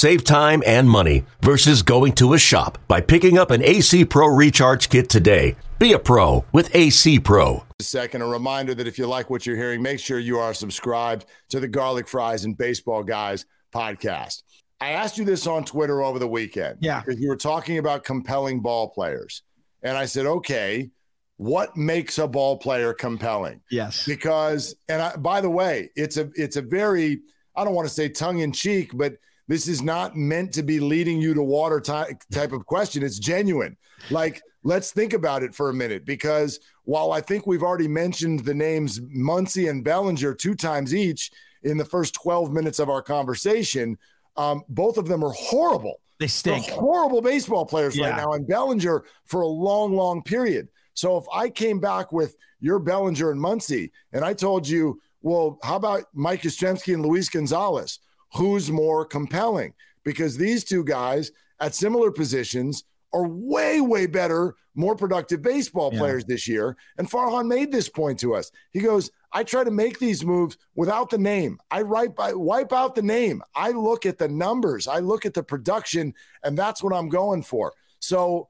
[0.00, 4.28] Save time and money versus going to a shop by picking up an AC Pro
[4.28, 5.56] Recharge Kit today.
[5.78, 7.66] Be a pro with AC Pro.
[7.78, 10.54] A second, a reminder that if you like what you're hearing, make sure you are
[10.54, 14.42] subscribed to the Garlic Fries and Baseball Guys podcast.
[14.80, 16.78] I asked you this on Twitter over the weekend.
[16.80, 17.02] Yeah.
[17.02, 19.42] Because you were talking about compelling ball players.
[19.82, 20.88] And I said, okay,
[21.36, 23.60] what makes a ball player compelling?
[23.70, 24.06] Yes.
[24.06, 27.20] Because, and I, by the way, it's a it's a very
[27.54, 29.16] I don't want to say tongue in cheek, but
[29.50, 33.02] this is not meant to be leading you to water ty- type of question.
[33.02, 33.76] It's genuine.
[34.08, 38.44] Like, let's think about it for a minute because while I think we've already mentioned
[38.44, 41.32] the names Muncy and Bellinger two times each
[41.64, 43.98] in the first 12 minutes of our conversation,
[44.36, 46.00] um, both of them are horrible.
[46.20, 46.66] They stink.
[46.66, 48.10] They're horrible baseball players Yeah.
[48.10, 50.68] right now, and Bellinger for a long, long period.
[50.94, 55.58] So if I came back with your Bellinger and Muncy, and I told you, well,
[55.64, 57.98] how about Mike Yastrzemski and Luis Gonzalez?
[58.34, 59.74] Who's more compelling?
[60.04, 61.30] Because these two guys
[61.60, 65.98] at similar positions are way, way better, more productive baseball Yeah.
[65.98, 66.76] players this year.
[66.96, 68.52] And Farhan made this point to us.
[68.70, 71.58] He goes, I try to make these moves without the name.
[71.70, 73.42] I write by wipe out the name.
[73.54, 74.86] I look at the numbers.
[74.86, 76.14] I look at the production,
[76.44, 77.72] and that's what I'm going for.
[77.98, 78.48] So,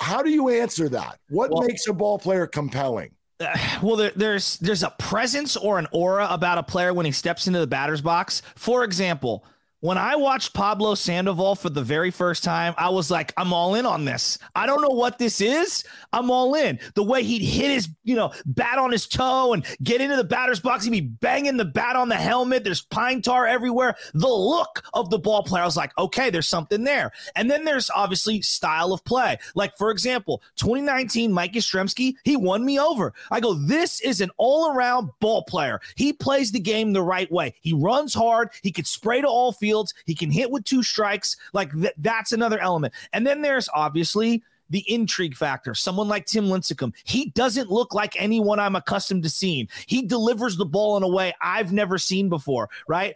[0.00, 1.18] how do you answer that?
[1.30, 3.14] What Well- makes a ball player compelling?
[3.82, 7.46] well there, there's there's a presence or an aura about a player when he steps
[7.46, 8.42] into the batter's box.
[8.54, 9.44] For example
[9.84, 13.74] when I watched Pablo Sandoval for the very first time, I was like, I'm all
[13.74, 14.38] in on this.
[14.54, 15.84] I don't know what this is.
[16.10, 16.80] I'm all in.
[16.94, 20.24] The way he'd hit his, you know, bat on his toe and get into the
[20.24, 22.64] batter's box, he'd be banging the bat on the helmet.
[22.64, 23.94] There's pine tar everywhere.
[24.14, 27.12] The look of the ball player, I was like, okay, there's something there.
[27.36, 29.36] And then there's obviously style of play.
[29.54, 33.12] Like, for example, 2019, Mike Yastrzemski, he won me over.
[33.30, 35.82] I go, this is an all around ball player.
[35.94, 37.52] He plays the game the right way.
[37.60, 38.48] He runs hard.
[38.62, 39.73] He can spray to all fields.
[40.06, 41.36] He can hit with two strikes.
[41.52, 42.94] Like, th- that's another element.
[43.12, 45.74] And then there's obviously the intrigue factor.
[45.74, 49.68] Someone like Tim Lincecum, he doesn't look like anyone I'm accustomed to seeing.
[49.86, 53.14] He delivers the ball in a way I've never seen before, right?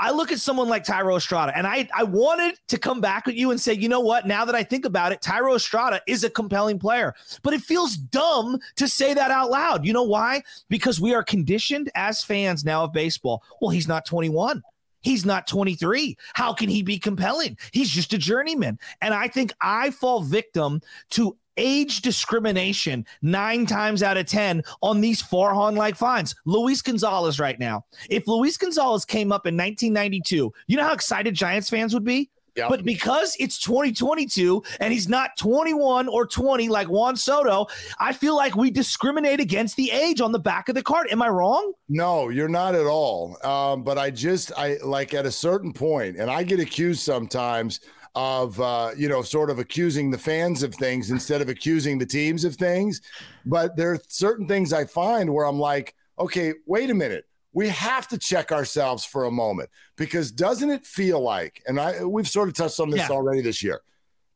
[0.00, 3.36] I look at someone like Thairo Estrada, and I, I wanted to come back with
[3.36, 4.26] you and say, you know what?
[4.26, 7.96] Now that I think about it, Thairo Estrada is a compelling player, but it feels
[7.96, 9.86] dumb to say that out loud.
[9.86, 10.42] You know why?
[10.68, 13.44] Because we are conditioned as fans now of baseball.
[13.60, 14.62] Well, he's not 21.
[15.04, 16.16] He's not 23.
[16.32, 17.56] How can he be compelling?
[17.72, 18.78] He's just a journeyman.
[19.00, 25.00] And I think I fall victim to age discrimination nine times out of 10 on
[25.00, 26.34] these Farhan like finds.
[26.44, 27.84] Luis Gonzalez right now.
[28.10, 32.30] If Luis Gonzalez came up in 1992, you know how excited Giants fans would be?
[32.56, 32.68] Yep.
[32.68, 37.66] But because it's 2022 and he's not 21 or 20 like Juan Soto,
[37.98, 41.08] I feel like we discriminate against the age on the back of the card.
[41.10, 41.72] Am I wrong?
[41.88, 43.36] No, you're not at all.
[43.44, 47.80] Um, but I just I like at a certain point, and I get accused sometimes
[48.14, 52.06] of uh, you know sort of accusing the fans of things instead of accusing the
[52.06, 53.00] teams of things.
[53.44, 57.24] But there are certain things I find where I'm like, okay, wait a minute.
[57.54, 62.04] We have to check ourselves for a moment because doesn't it feel like, and I
[62.04, 63.08] we've sort of touched on this Yeah.
[63.14, 63.80] already this year.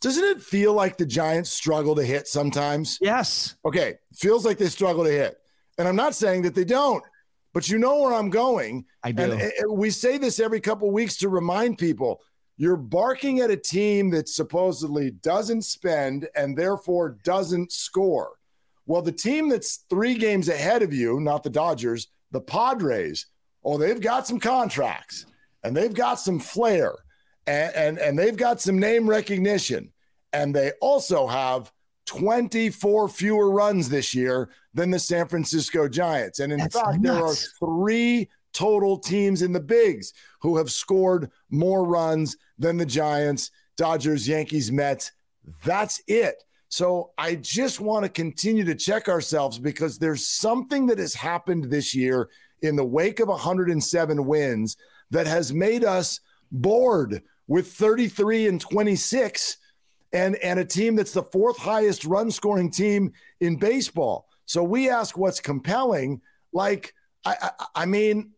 [0.01, 2.99] Doesn't it feel like the Giants struggle to hit sometimes?
[3.01, 3.57] Yes.
[3.65, 5.37] Okay, feels like they struggle to hit.
[5.77, 7.03] And I'm not saying that they don't,
[7.53, 8.85] but you know where I'm going.
[9.03, 9.33] I do.
[9.33, 12.21] And we say this every couple weeks to remind people
[12.57, 18.33] you're barking at a team that supposedly doesn't spend and therefore doesn't score.
[18.87, 23.27] Well, the team that's three games ahead of you, not the Dodgers, the Padres,
[23.65, 25.27] oh, they've got some contracts
[25.63, 26.95] and they've got some flair
[27.47, 29.93] and, and, and they've got some name recognition.
[30.33, 31.73] And they also have
[32.07, 36.41] 24 fewer runs this year than the San Francisco Giants.
[36.41, 37.03] And in That's fact, nuts.
[37.03, 37.35] there are
[37.69, 44.27] three total teams in the bigs who have scored more runs than the Giants, Dodgers,
[44.27, 45.13] Yankees, Mets.
[45.65, 46.45] That's it.
[46.69, 51.65] So I just want to continue to check ourselves because there's something that has happened
[51.65, 52.29] this year
[52.63, 54.77] in the wake of 107 wins
[55.11, 56.21] that has made us
[56.51, 59.57] bored with 33 and 26
[60.13, 64.27] and and a team that's the fourth highest run scoring team in baseball.
[64.47, 66.21] So we ask what's compelling
[66.53, 66.95] like
[67.25, 68.33] I, I, I mean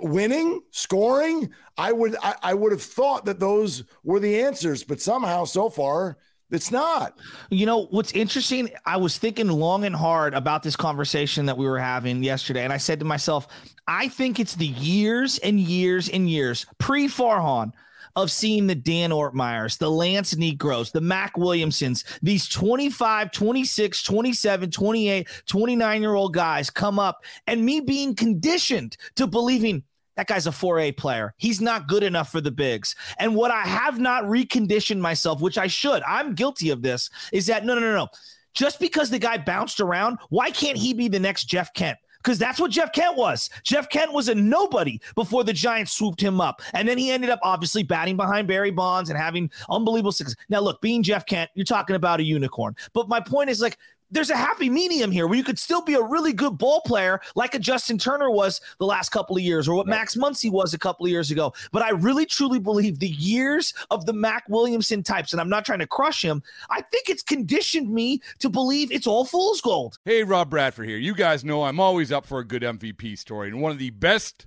[0.00, 5.00] winning, scoring, I would I, I would have thought that those were the answers, but
[5.00, 6.18] somehow so far
[6.50, 7.18] it's not.
[7.50, 11.66] You know, what's interesting, I was thinking long and hard about this conversation that we
[11.66, 12.64] were having yesterday.
[12.64, 13.48] And I said to myself,
[13.88, 17.72] I think it's the years and years and years pre Farhan
[18.14, 24.70] of seeing the Dan Ortmeiers, the Lance Niekros, the Mac Williamsons, these 25, 26, 27,
[24.70, 29.82] 28, 29 year old guys come up and me being conditioned to believing
[30.16, 31.34] that guy's a 4A player.
[31.36, 32.96] He's not good enough for the bigs.
[33.18, 37.46] And what I have not reconditioned myself, which I should, I'm guilty of this, is
[37.46, 38.08] that no, no, no, no.
[38.54, 41.98] Just because the guy bounced around, why can't he be the next Jeff Kent?
[42.26, 43.48] because that's what Jeff Kent was.
[43.62, 46.60] Jeff Kent was a nobody before the Giants swooped him up.
[46.74, 50.34] And then he ended up obviously batting behind Barry Bonds and having unbelievable success.
[50.48, 52.74] Now, look, being Jeff Kent, you're talking about a unicorn.
[52.92, 53.78] But my point is like,
[54.10, 57.20] there's a happy medium here where you could still be a really good ball player
[57.34, 60.74] like a Justin Turner was the last couple of years or what Max Muncy was
[60.74, 61.52] a couple of years ago.
[61.72, 65.64] But I really truly believe the years of the Mac Williamson types, and I'm not
[65.64, 69.98] trying to crush him, I think it's conditioned me to believe it's all fool's gold.
[70.04, 70.98] Hey, Rob Bradford here.
[70.98, 73.48] You guys know I'm always up for a good MVP story.
[73.48, 74.46] And one of the best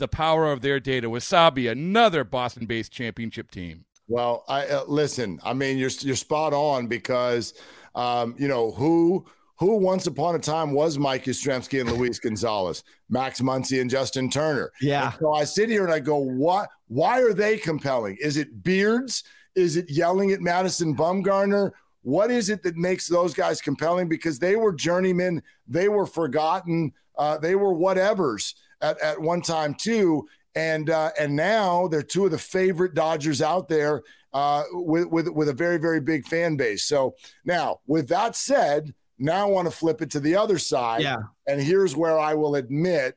[0.00, 1.08] the power of their data.
[1.08, 3.84] Wasabi, another Boston based championship team.
[4.08, 5.38] Well, I uh, listen.
[5.44, 7.54] I mean, you're you're spot on because
[7.94, 9.24] um, you know who
[9.60, 14.28] who once upon a time was Mike Yastrzemski and Luis Gonzalez, Max Muncy and Justin
[14.28, 14.72] Turner.
[14.80, 15.12] Yeah.
[15.12, 16.68] And so I sit here and I go, what?
[16.88, 18.16] Why are they compelling?
[18.20, 19.22] Is it beards?
[19.54, 21.70] Is it yelling at Madison Bumgarner?
[22.02, 24.08] What is it that makes those guys compelling?
[24.08, 29.74] Because they were journeymen, they were forgotten, uh, they were whatevers at, at one time
[29.74, 34.02] too and uh, and now they're two of the favorite Dodgers out there
[34.32, 36.84] uh, with with with a very very big fan base.
[36.84, 37.14] So
[37.44, 41.02] now, with that said, now I want to flip it to the other side.
[41.02, 41.18] Yeah.
[41.46, 43.16] And here's where I will admit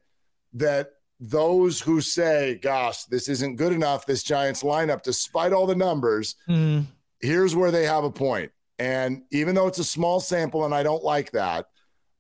[0.54, 5.76] that those who say, "Gosh, this isn't good enough," this Giants lineup, despite all the
[5.76, 6.86] numbers, mm.
[7.20, 8.52] here's where they have a point.
[8.80, 11.66] And even though it's a small sample, and I don't like that,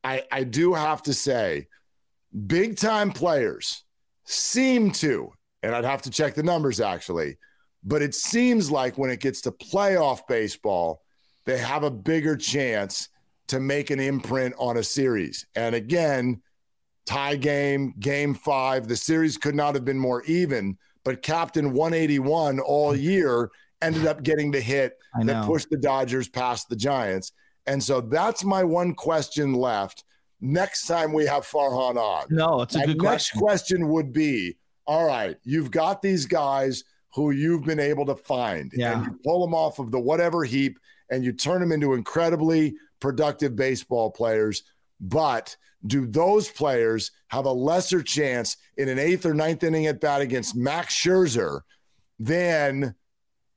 [0.04, 1.68] I I do have to say,
[2.48, 3.84] big time players
[4.26, 7.38] seem to, and I'd have to check the numbers actually,
[7.84, 11.02] but it seems like when it gets to playoff baseball,
[11.46, 13.10] they have a bigger chance
[13.48, 15.46] to make an imprint on a series.
[15.56, 16.42] And again,
[17.06, 22.60] tie game, game five, the series could not have been more even, but Captain 181
[22.62, 24.98] all year ended up getting the hit
[25.28, 27.34] that pushed the Dodgers past the Giants.
[27.68, 30.06] And so that's my one question left
[30.44, 32.28] next time we have Farhan on.
[32.30, 33.40] No, it's a good next question.
[33.40, 36.84] question would be all right, you've got these guys
[37.14, 38.94] who you've been able to find yeah.
[38.94, 40.78] and you pull them off of the whatever heap
[41.10, 44.64] and you turn them into incredibly productive baseball players.
[45.00, 50.02] But do those players have a lesser chance in an eighth or ninth inning at
[50.02, 51.62] bat against Max Scherzer
[52.20, 52.96] than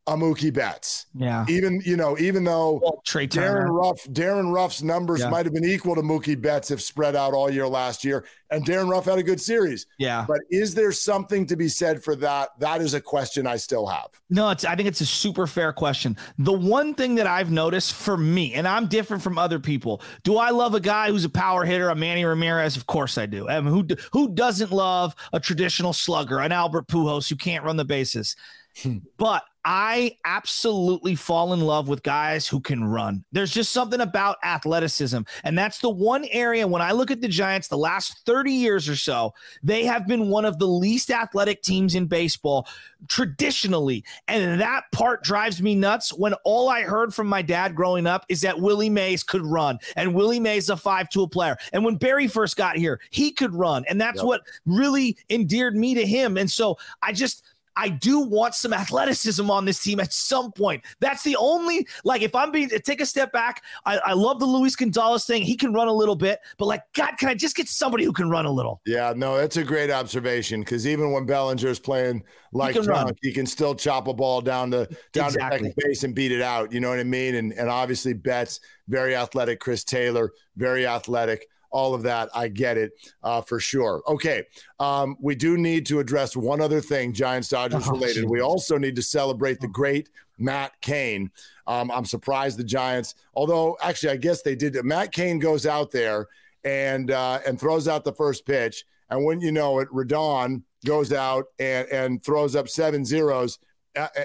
[0.07, 1.07] a Mookie Betts.
[1.15, 1.45] Yeah.
[1.49, 5.31] Even you know, even though well, Darin Ruf, Darin Ruf's numbers yeah.
[5.31, 8.65] might have been equal to Mookie Betts if spread out all year last year, and
[8.65, 9.87] Darin Ruf had a good series.
[9.99, 10.25] Yeah.
[10.27, 12.51] But is there something to be said for that?
[12.61, 14.09] That is a question I still have.
[14.31, 16.17] No, it's I think it's a super fair question.
[16.39, 20.03] The one thing that I've noticed for me, and I'm different from other people.
[20.23, 22.77] Do I love a guy who's a power hitter, a Manny Ramirez?
[22.77, 23.49] Of course I do.
[23.49, 27.77] I mean, who who doesn't love a traditional slugger, an Albert Pujols who can't run
[27.77, 28.37] the bases?
[28.83, 28.99] Hmm.
[29.17, 33.25] but I absolutely fall in love with guys who can run.
[33.33, 35.23] There's just something about athleticism.
[35.43, 38.89] And that's the one area when I look at the Giants the last 30 years
[38.89, 42.69] or so, they have been one of the least athletic teams in baseball
[43.09, 44.05] traditionally.
[44.29, 48.25] And that part drives me nuts when all I heard from my dad growing up
[48.29, 51.57] is that Willie Mays could run and Willie Mays a five tool player.
[51.73, 53.85] And when Barry first got here, he could run.
[53.89, 54.27] And that's yep.
[54.27, 56.37] what really endeared me to him.
[56.37, 57.43] And so I just,
[57.77, 60.83] I do want some athleticism on this team at some point.
[61.01, 63.63] That's the only like if I'm being take a step back.
[63.85, 65.43] I, I love the Luis Gonzalez thing.
[65.43, 68.13] He can run a little bit, but like God, can I just get somebody who
[68.13, 68.81] can run a little?
[68.87, 73.33] Yeah, no, that's a great observation because even when Bellinger's playing like he can, he
[73.33, 75.59] can still chop a ball down to down exactly.
[75.59, 76.73] to second base and beat it out.
[76.73, 77.35] You know what I mean?
[77.35, 79.61] And and obviously Betts, very athletic.
[79.61, 82.29] Chris Taylor, very athletic all of that.
[82.35, 82.93] I get it
[83.23, 84.03] uh, for sure.
[84.09, 84.45] Okay.
[84.79, 88.29] Um, we do need to address one other thing, Giants Dodgers oh, related.
[88.29, 90.09] We also need to celebrate the great
[90.39, 91.31] Matt Cain.
[91.67, 94.77] Um, I'm surprised the Giants, although actually, I guess they did.
[94.85, 96.29] Matt Cain goes out there
[96.65, 98.85] and uh, and throws out the first pitch.
[99.11, 103.59] And when you know it, Rodon goes out and, and throws up seven zeros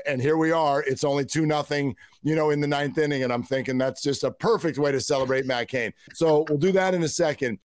[0.06, 0.84] and here we are.
[0.84, 4.24] It's only two nothing, you know, in the ninth inning, and I'm thinking that's just
[4.24, 5.94] a perfect way to celebrate Matt Cain.
[6.14, 7.60] So we'll do that in a second.